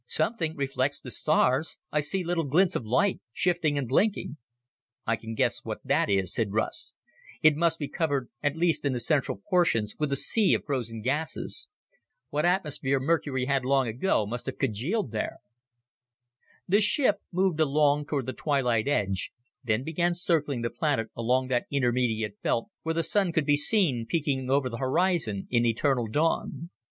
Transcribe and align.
Something 0.07 0.55
reflects 0.55 0.99
the 0.99 1.11
stars; 1.11 1.77
I 1.91 1.99
see 1.99 2.23
little 2.23 2.43
glints 2.45 2.75
of 2.75 2.83
light, 2.83 3.19
shifting 3.33 3.77
and 3.77 3.87
blinking." 3.87 4.37
"I 5.05 5.15
can 5.15 5.35
guess 5.35 5.63
what 5.63 5.77
that 5.85 6.09
is," 6.09 6.33
said 6.33 6.53
Russ. 6.53 6.95
"It 7.43 7.55
must 7.55 7.77
be 7.77 7.87
covered, 7.87 8.31
at 8.41 8.55
least 8.57 8.83
in 8.83 8.93
the 8.93 8.99
central 8.99 9.43
portions, 9.47 9.95
with 9.99 10.11
a 10.11 10.15
sea 10.15 10.55
of 10.55 10.65
frozen 10.65 11.03
gases. 11.03 11.67
What 12.31 12.45
atmosphere 12.47 12.99
Mercury 12.99 13.45
had 13.45 13.63
long 13.63 13.87
ago 13.87 14.25
must 14.25 14.47
have 14.47 14.57
congealed 14.57 15.11
there." 15.11 15.37
The 16.67 16.81
ship 16.81 17.19
moved 17.31 17.59
along 17.59 18.07
toward 18.07 18.25
the 18.25 18.33
twilight 18.33 18.87
edge, 18.87 19.31
then 19.63 19.83
began 19.83 20.15
circling 20.15 20.63
the 20.63 20.71
planet 20.71 21.09
along 21.15 21.49
that 21.49 21.67
intermediate 21.69 22.41
belt, 22.41 22.71
where 22.81 22.95
the 22.95 23.03
Sun 23.03 23.33
could 23.33 23.45
be 23.45 23.55
seen 23.55 24.07
peeking 24.09 24.49
over 24.49 24.67
the 24.67 24.77
horizon 24.77 25.45
in 25.51 25.63
eternal 25.63 26.07
dawn. 26.07 26.71